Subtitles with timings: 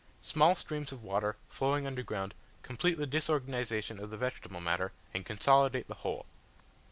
[0.23, 5.87] Small streams of water, flowing underground, complete the disorganization of the vegetable matter, and consolidate
[5.87, 6.25] the whole.